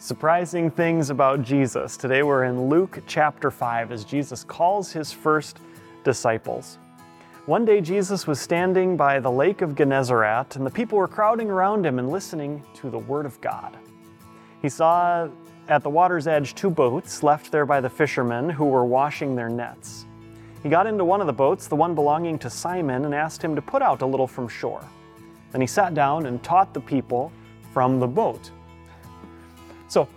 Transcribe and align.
Surprising 0.00 0.70
things 0.70 1.10
about 1.10 1.42
Jesus. 1.42 1.96
Today 1.96 2.22
we're 2.22 2.44
in 2.44 2.68
Luke 2.68 3.02
chapter 3.08 3.50
5 3.50 3.90
as 3.90 4.04
Jesus 4.04 4.44
calls 4.44 4.92
his 4.92 5.10
first 5.10 5.58
disciples. 6.04 6.78
One 7.46 7.64
day 7.64 7.80
Jesus 7.80 8.24
was 8.24 8.38
standing 8.38 8.96
by 8.96 9.18
the 9.18 9.30
lake 9.30 9.60
of 9.60 9.74
Gennesaret, 9.74 10.54
and 10.54 10.64
the 10.64 10.70
people 10.70 10.98
were 10.98 11.08
crowding 11.08 11.50
around 11.50 11.84
him 11.84 11.98
and 11.98 12.10
listening 12.10 12.62
to 12.74 12.90
the 12.90 12.98
word 12.98 13.26
of 13.26 13.40
God. 13.40 13.76
He 14.62 14.68
saw 14.68 15.28
at 15.66 15.82
the 15.82 15.90
water's 15.90 16.28
edge 16.28 16.54
two 16.54 16.70
boats 16.70 17.24
left 17.24 17.50
there 17.50 17.66
by 17.66 17.80
the 17.80 17.90
fishermen 17.90 18.48
who 18.48 18.66
were 18.66 18.84
washing 18.84 19.34
their 19.34 19.48
nets. 19.48 20.06
He 20.62 20.68
got 20.68 20.86
into 20.86 21.04
one 21.04 21.20
of 21.20 21.26
the 21.26 21.32
boats, 21.32 21.66
the 21.66 21.74
one 21.74 21.96
belonging 21.96 22.38
to 22.38 22.50
Simon, 22.50 23.04
and 23.04 23.12
asked 23.12 23.42
him 23.42 23.56
to 23.56 23.62
put 23.62 23.82
out 23.82 24.02
a 24.02 24.06
little 24.06 24.28
from 24.28 24.46
shore. 24.46 24.84
Then 25.50 25.60
he 25.60 25.66
sat 25.66 25.92
down 25.94 26.26
and 26.26 26.40
taught 26.44 26.72
the 26.72 26.80
people 26.80 27.32
from 27.72 27.98
the 27.98 28.06
boat. 28.06 28.52
So, 29.88 30.08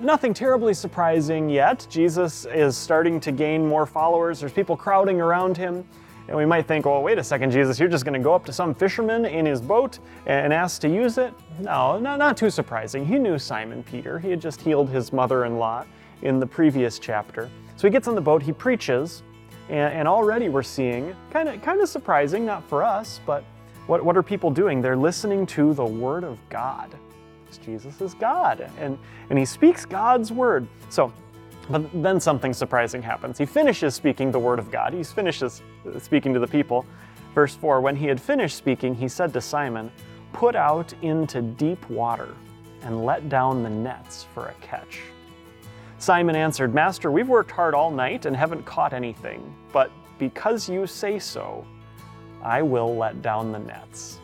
nothing 0.00 0.32
terribly 0.32 0.74
surprising 0.74 1.48
yet. 1.48 1.86
Jesus 1.90 2.46
is 2.46 2.76
starting 2.76 3.20
to 3.20 3.32
gain 3.32 3.66
more 3.66 3.86
followers. 3.86 4.40
There's 4.40 4.52
people 4.52 4.76
crowding 4.76 5.20
around 5.20 5.56
him. 5.56 5.84
And 6.28 6.36
we 6.36 6.44
might 6.44 6.66
think, 6.66 6.84
well, 6.84 7.02
wait 7.02 7.16
a 7.16 7.24
second, 7.24 7.50
Jesus, 7.50 7.80
you're 7.80 7.88
just 7.88 8.04
going 8.04 8.18
to 8.18 8.22
go 8.22 8.34
up 8.34 8.44
to 8.44 8.52
some 8.52 8.74
fisherman 8.74 9.24
in 9.24 9.46
his 9.46 9.62
boat 9.62 9.98
and 10.26 10.52
ask 10.52 10.80
to 10.82 10.88
use 10.88 11.16
it? 11.16 11.32
No, 11.58 11.98
not, 11.98 12.18
not 12.18 12.36
too 12.36 12.50
surprising. 12.50 13.06
He 13.06 13.18
knew 13.18 13.38
Simon 13.38 13.82
Peter. 13.82 14.18
He 14.18 14.28
had 14.28 14.40
just 14.40 14.60
healed 14.60 14.90
his 14.90 15.10
mother 15.10 15.46
in 15.46 15.58
law 15.58 15.84
in 16.20 16.38
the 16.38 16.46
previous 16.46 16.98
chapter. 16.98 17.48
So 17.76 17.88
he 17.88 17.90
gets 17.90 18.08
on 18.08 18.14
the 18.14 18.20
boat, 18.20 18.42
he 18.42 18.52
preaches, 18.52 19.22
and, 19.70 19.94
and 19.94 20.08
already 20.08 20.50
we're 20.50 20.62
seeing, 20.62 21.16
kind 21.30 21.48
of 21.48 21.62
kind 21.62 21.80
of 21.80 21.88
surprising, 21.88 22.44
not 22.44 22.62
for 22.68 22.84
us, 22.84 23.20
but 23.24 23.42
what, 23.86 24.04
what 24.04 24.16
are 24.16 24.22
people 24.22 24.50
doing? 24.50 24.82
They're 24.82 24.96
listening 24.96 25.46
to 25.46 25.72
the 25.72 25.84
Word 25.84 26.24
of 26.24 26.38
God. 26.50 26.94
Jesus 27.56 28.00
is 28.02 28.12
God, 28.14 28.70
and, 28.78 28.98
and 29.30 29.38
he 29.38 29.44
speaks 29.44 29.86
God's 29.86 30.30
word. 30.30 30.68
So, 30.90 31.12
but 31.70 31.90
then 32.02 32.20
something 32.20 32.52
surprising 32.52 33.00
happens. 33.00 33.38
He 33.38 33.46
finishes 33.46 33.94
speaking 33.94 34.30
the 34.30 34.38
word 34.38 34.58
of 34.58 34.70
God, 34.70 34.92
he 34.92 35.02
finishes 35.02 35.62
uh, 35.86 35.98
speaking 35.98 36.34
to 36.34 36.40
the 36.40 36.46
people. 36.46 36.84
Verse 37.34 37.54
4 37.54 37.80
When 37.80 37.96
he 37.96 38.06
had 38.06 38.20
finished 38.20 38.56
speaking, 38.56 38.94
he 38.94 39.08
said 39.08 39.32
to 39.32 39.40
Simon, 39.40 39.90
Put 40.32 40.54
out 40.54 40.92
into 41.00 41.40
deep 41.40 41.88
water 41.88 42.34
and 42.82 43.04
let 43.04 43.28
down 43.28 43.62
the 43.62 43.70
nets 43.70 44.26
for 44.34 44.48
a 44.48 44.54
catch. 44.60 45.00
Simon 45.98 46.36
answered, 46.36 46.74
Master, 46.74 47.10
we've 47.10 47.28
worked 47.28 47.50
hard 47.50 47.74
all 47.74 47.90
night 47.90 48.26
and 48.26 48.36
haven't 48.36 48.64
caught 48.64 48.92
anything, 48.92 49.54
but 49.72 49.90
because 50.18 50.68
you 50.68 50.86
say 50.86 51.18
so, 51.18 51.66
I 52.42 52.62
will 52.62 52.96
let 52.96 53.20
down 53.20 53.50
the 53.50 53.58
nets. 53.58 54.20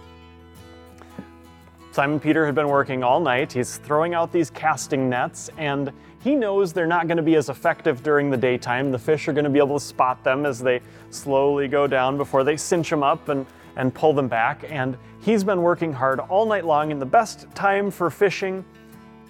Simon 1.95 2.19
Peter 2.19 2.45
had 2.45 2.57
been 2.57 2.67
working 2.67 3.05
all 3.05 3.21
night. 3.21 3.53
He's 3.53 3.77
throwing 3.77 4.15
out 4.15 4.33
these 4.33 4.51
casting 4.51 5.09
nets, 5.09 5.49
and 5.59 5.93
he 6.25 6.35
knows 6.35 6.73
they're 6.73 6.89
not 6.89 7.07
going 7.07 7.19
to 7.19 7.23
be 7.23 7.37
as 7.37 7.51
effective 7.51 8.03
during 8.03 8.31
the 8.31 8.37
daytime. 8.37 8.91
The 8.91 8.99
fish 8.99 9.29
are 9.29 9.33
going 9.33 9.45
to 9.45 9.51
be 9.51 9.61
able 9.61 9.79
to 9.79 9.85
spot 9.85 10.25
them 10.25 10.45
as 10.45 10.59
they 10.59 10.81
slowly 11.11 11.69
go 11.69 11.87
down 11.87 12.17
before 12.17 12.43
they 12.43 12.57
cinch 12.57 12.91
them 12.91 13.05
up 13.05 13.29
and, 13.29 13.47
and 13.77 13.95
pull 13.95 14.13
them 14.13 14.27
back. 14.27 14.65
And 14.69 14.99
he's 15.21 15.45
been 15.45 15.63
working 15.63 15.93
hard 15.93 16.19
all 16.19 16.47
night 16.47 16.65
long 16.65 16.91
in 16.91 16.99
the 16.99 17.07
best 17.07 17.47
time 17.55 17.93
for 17.93 18.11
fishing. 18.11 18.65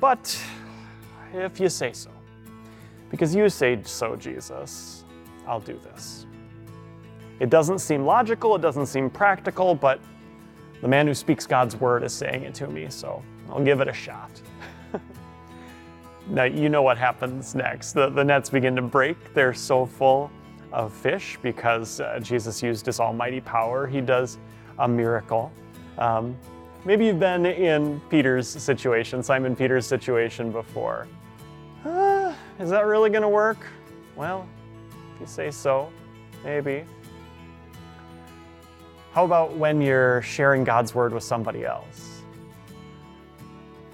But 0.01 0.35
if 1.35 1.61
you 1.61 1.69
say 1.69 1.93
so, 1.93 2.11
because 3.11 3.35
you 3.35 3.51
say 3.51 3.79
so, 3.83 4.17
Jesus, 4.17 5.05
I'll 5.47 5.61
do 5.61 5.79
this. 5.93 6.25
It 7.41 7.51
doesn't 7.51 7.81
seem 7.81 8.07
logical, 8.07 8.57
it 8.57 8.63
doesn't 8.63 8.87
seem 8.87 9.11
practical, 9.11 9.75
but 9.75 10.01
the 10.85 10.89
man 10.89 11.07
who 11.07 11.15
speaks 11.15 11.47
God's 11.47 11.77
word 11.77 12.03
is 12.03 12.13
saying 12.13 12.43
it 12.43 12.53
to 12.57 12.67
me, 12.67 12.89
so 12.91 13.23
I'll 13.49 13.65
give 13.65 13.81
it 13.81 13.89
a 13.89 13.93
shot. 13.95 14.31
now, 16.29 16.45
you 16.45 16.69
know 16.69 16.83
what 16.83 16.99
happens 16.99 17.55
next. 17.55 17.93
The, 17.93 18.11
the 18.11 18.23
nets 18.23 18.51
begin 18.51 18.77
to 18.77 18.83
break. 18.83 19.33
They're 19.33 19.55
so 19.55 19.87
full 19.87 20.31
of 20.73 20.93
fish 20.93 21.39
because 21.41 22.01
uh, 22.01 22.21
Jesus 22.21 22.63
used 22.63 22.85
his 22.85 23.01
almighty 23.01 23.41
power. 23.41 23.87
He 23.87 24.03
does 24.03 24.37
a 24.79 24.87
miracle. 24.87 25.51
Um, 25.97 26.37
maybe 26.85 27.07
you've 27.07 27.19
been 27.19 27.47
in 27.47 27.99
Peter's 28.11 28.47
situation, 28.47 29.23
Simon 29.23 29.57
Peter's 29.57 29.87
situation 29.87 30.53
before. 30.53 31.09
Uh, 31.83 32.35
is 32.59 32.69
that 32.69 32.85
really 32.85 33.09
going 33.09 33.23
to 33.23 33.29
work? 33.31 33.67
Well, 34.17 34.47
if 35.15 35.21
you 35.23 35.27
say 35.27 35.51
so, 35.51 35.91
maybe. 36.45 36.85
How 39.15 39.25
about 39.25 39.53
when 39.57 39.81
you're 39.81 40.23
sharing 40.23 40.65
God's 40.65 40.93
word 40.93 41.15
with 41.15 41.23
somebody 41.23 41.65
else? 41.65 42.23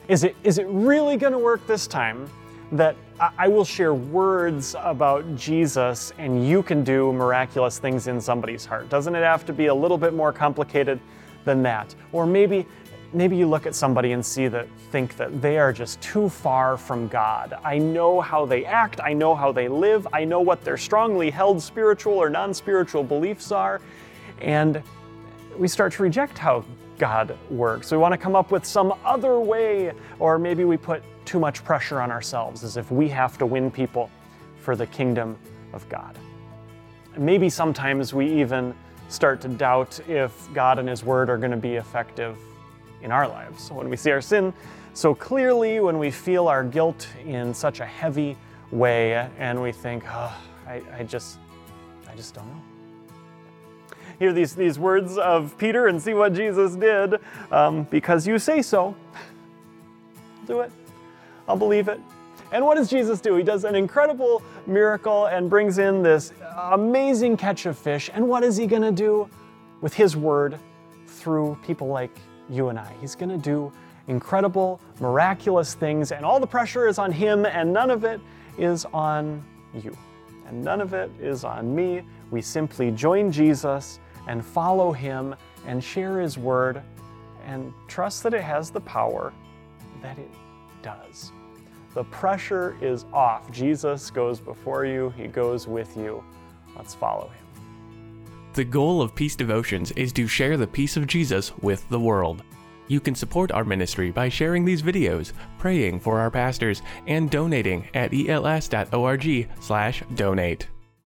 Is 0.09 0.25
it, 0.25 0.35
is 0.45 0.57
it 0.57 0.67
really 0.71 1.19
going 1.19 1.35
to 1.35 1.39
work 1.39 1.67
this 1.67 1.87
time 1.87 2.27
that 2.73 2.97
I 3.37 3.47
will 3.47 3.67
share 3.67 3.93
words 3.93 4.75
about 4.79 5.37
Jesus 5.37 6.15
and 6.17 6.49
you 6.49 6.63
can 6.63 6.83
do 6.83 7.13
miraculous 7.13 7.79
things 7.79 8.07
in 8.07 8.19
somebody's 8.19 8.65
heart? 8.65 8.89
Doesn't 8.89 9.15
it 9.15 9.23
have 9.23 9.45
to 9.45 9.53
be 9.53 9.67
a 9.67 9.75
little 9.75 9.99
bit 9.99 10.15
more 10.15 10.33
complicated 10.33 10.99
than 11.45 11.63
that? 11.65 11.95
Or 12.13 12.25
maybe 12.25 12.67
maybe 13.13 13.37
you 13.37 13.47
look 13.47 13.67
at 13.67 13.75
somebody 13.75 14.13
and 14.13 14.25
see 14.25 14.49
that 14.49 14.69
think 14.91 15.19
that 15.19 15.43
they 15.43 15.59
are 15.59 15.73
just 15.73 16.01
too 16.01 16.31
far 16.31 16.79
from 16.79 17.09
God. 17.09 17.59
I 17.63 17.77
know 17.77 18.23
how 18.23 18.47
they 18.47 18.65
act, 18.65 19.01
I 19.01 19.13
know 19.13 19.35
how 19.35 19.53
they 19.53 19.69
live, 19.69 20.09
I 20.15 20.25
know 20.25 20.41
what 20.41 20.65
their 20.65 20.79
strongly 20.79 21.29
held 21.29 21.61
spiritual 21.61 22.15
or 22.15 22.31
non-spiritual 22.31 23.05
beliefs 23.05 23.53
are, 23.53 23.83
and 24.41 24.83
we 25.59 25.69
start 25.69 25.93
to 25.95 26.03
reject 26.03 26.39
how 26.39 26.65
God 26.99 27.37
works. 27.51 27.91
We 27.91 27.99
want 27.99 28.13
to 28.13 28.19
come 28.19 28.37
up 28.37 28.51
with 28.51 28.65
some 28.65 28.95
other 29.05 29.41
way, 29.41 29.93
or 30.19 30.39
maybe 30.39 30.65
we 30.65 30.77
put 30.77 31.03
too 31.25 31.39
much 31.39 31.65
pressure 31.65 32.01
on 32.01 32.11
ourselves 32.11 32.63
as 32.65 32.77
if 32.77 32.91
we 32.91 33.09
have 33.09 33.39
to 33.39 33.47
win 33.47 33.71
people 33.71 34.11
for 34.61 34.77
the 34.77 34.87
kingdom 34.87 35.39
of 35.73 35.89
God. 35.89 36.19
Maybe 37.17 37.49
sometimes 37.49 38.13
we 38.13 38.41
even 38.41 38.75
start 39.09 39.41
to 39.41 39.49
doubt 39.49 39.99
if 40.09 40.49
God 40.53 40.79
and 40.79 40.89
His 40.89 41.03
Word 41.03 41.31
are 41.31 41.39
going 41.39 41.51
to 41.51 41.57
be 41.57 41.77
effective 41.77 42.39
in 43.03 43.11
our 43.11 43.27
lives. 43.27 43.71
When 43.71 43.89
we 43.89 43.97
see 43.97 44.11
our 44.11 44.21
sin 44.21 44.53
so 44.93 45.15
clearly, 45.15 45.81
when 45.81 45.99
we 45.99 46.11
feel 46.11 46.49
our 46.49 46.63
guilt 46.63 47.09
in 47.25 47.55
such 47.55 47.81
a 47.81 47.87
heavy 47.87 48.37
way, 48.71 49.29
and 49.39 49.61
we 49.61 49.73
think, 49.73 50.05
oh, 50.07 50.37
I, 50.67 50.83
I 50.99 51.03
just, 51.05 51.39
I 52.09 52.15
just 52.15 52.35
don't 52.35 52.47
know 52.47 52.70
hear 54.21 54.35
these, 54.35 54.55
these 54.55 54.79
words 54.79 55.17
of 55.17 55.57
Peter 55.57 55.89
and 55.89 56.01
see 56.01 56.13
what 56.13 56.35
Jesus 56.35 56.77
did. 56.77 57.15
Um, 57.51 57.85
because 57.85 58.27
you 58.27 58.39
say 58.39 58.61
so, 58.61 58.95
I'll 59.15 60.47
do 60.47 60.61
it. 60.61 60.71
I'll 61.49 61.57
believe 61.57 61.89
it. 61.89 61.99
And 62.53 62.65
what 62.67 62.75
does 62.77 62.91
Jesus 62.91 63.19
do? 63.21 63.35
He 63.37 63.43
does 63.43 63.65
an 63.65 63.75
incredible 63.75 64.43
miracle 64.67 65.27
and 65.27 65.49
brings 65.49 65.79
in 65.79 66.03
this 66.03 66.35
amazing 66.57 67.39
catch 67.39 67.65
of 67.65 67.79
fish. 67.79 68.11
And 68.13 68.29
what 68.29 68.45
is 68.45 68.59
he 68.59 68.67
going 68.67 68.83
to 68.83 68.93
do 68.93 69.27
with 69.81 69.95
his 69.95 70.19
word 70.19 70.59
through 71.07 71.59
people 71.65 71.87
like 71.87 72.15
you 72.51 72.69
and 72.69 72.79
I? 72.79 72.93
He's 73.01 73.15
going 73.15 73.31
to 73.31 73.39
do 73.39 73.73
incredible, 74.07 74.83
miraculous 75.01 75.73
things, 75.73 76.13
and 76.13 76.27
all 76.27 76.41
the 76.41 76.47
pressure 76.47 76.87
is 76.87 76.99
on 76.99 77.11
him, 77.11 77.47
and 77.47 77.73
none 77.73 77.91
of 77.91 78.05
it 78.05 78.21
is 78.59 78.85
on 78.93 79.43
you. 79.83 79.97
And 80.47 80.63
none 80.63 80.83
of 80.83 80.93
it 80.93 81.11
is 81.21 81.45
on 81.45 81.75
me. 81.75 82.03
We 82.31 82.43
simply 82.43 82.91
join 82.91 83.33
Jesus 83.33 83.99
and 84.27 84.45
follow 84.45 84.93
Him 84.93 85.35
and 85.67 85.83
share 85.83 86.21
His 86.21 86.39
word 86.39 86.83
and 87.45 87.73
trust 87.89 88.23
that 88.23 88.35
it 88.35 88.43
has 88.43 88.71
the 88.71 88.81
power 88.81 89.33
that 90.03 90.19
it 90.19 90.31
does. 90.83 91.33
The 91.95 92.05
pressure 92.05 92.77
is 92.81 93.05
off. 93.13 93.51
Jesus 93.51 94.11
goes 94.11 94.41
before 94.41 94.85
you, 94.85 95.13
He 95.17 95.27
goes 95.27 95.67
with 95.67 95.97
you. 95.97 96.23
Let's 96.77 96.95
follow 96.95 97.29
Him. 97.29 97.35
The 98.55 98.65
goal 98.65 99.01
of 99.01 99.15
Peace 99.15 99.37
Devotions 99.37 99.93
is 99.93 100.13
to 100.15 100.27
share 100.27 100.57
the 100.57 100.67
peace 100.67 100.97
of 100.97 101.07
Jesus 101.07 101.57
with 101.59 101.89
the 101.89 102.01
world. 102.01 102.43
You 102.89 102.99
can 102.99 103.15
support 103.15 103.53
our 103.53 103.65
ministry 103.65 104.11
by 104.11 104.29
sharing 104.29 104.65
these 104.65 104.83
videos, 104.83 105.33
praying 105.59 106.01
for 106.01 106.19
our 106.19 106.31
pastors, 106.31 106.83
and 107.07 107.31
donating 107.31 107.89
at 107.95 108.13
els.org/donate. 108.13 110.67